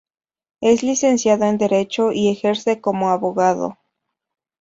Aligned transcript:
Es 0.61 0.81
Licenciado 0.81 1.45
en 1.45 1.59
Derecho 1.59 2.11
y 2.11 2.31
ejerce 2.31 2.81
como 2.81 3.11
abogado. 3.11 3.77